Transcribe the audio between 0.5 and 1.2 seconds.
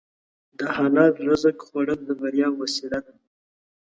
د حلال